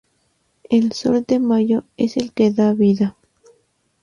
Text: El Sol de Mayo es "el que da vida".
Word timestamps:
El 0.71 0.93
Sol 0.93 1.25
de 1.27 1.37
Mayo 1.37 1.83
es 1.95 2.17
"el 2.17 2.31
que 2.33 2.49
da 2.49 2.73
vida". 2.73 3.15